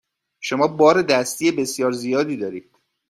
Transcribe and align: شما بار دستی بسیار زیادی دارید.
شما 0.39 0.67
بار 0.67 1.01
دستی 1.01 1.51
بسیار 1.51 1.91
زیادی 1.91 2.37
دارید. 2.37 2.69